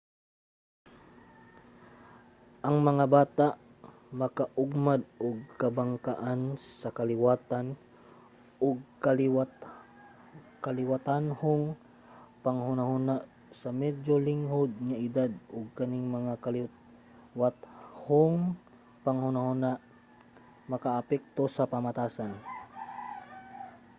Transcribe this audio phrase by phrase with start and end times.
[2.67, 3.47] ang mga bata
[4.21, 6.41] makaugmad og kabangkaagan
[6.79, 7.65] sa kaliwatan
[8.67, 8.75] ug
[10.65, 11.63] kaliwatanhong
[12.43, 13.15] panghunahuna
[13.59, 18.37] sa medyo linghod nga edad ug kaning mga kaliwatanhong
[19.03, 19.71] panghunahuna
[20.71, 22.31] makaapekto sa pamatasan